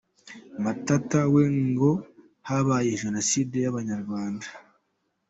[0.63, 1.91] Matata we ngo
[2.49, 4.47] habaye Jenoside y’Abanyarwanda